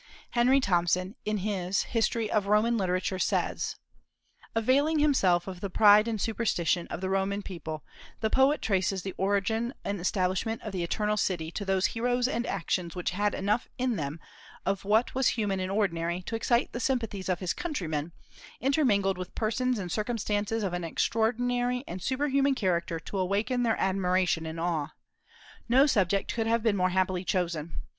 [0.31, 3.75] Henry Thompson, in his "History of Roman Literature," says:
[4.55, 7.83] "Availing himself of the pride and superstition of the Roman people,
[8.19, 12.47] the poet traces the origin and establishment of the 'Eternal City' to those heroes and
[12.47, 14.19] actions which had enough in them
[14.65, 18.11] of what was human and ordinary to excite the sympathies of his countrymen,
[18.59, 24.47] intermingled with persons and circumstances of an extraordinary and superhuman character to awaken their admiration
[24.47, 24.87] and awe.
[25.69, 27.75] No subject could have been more happily chosen.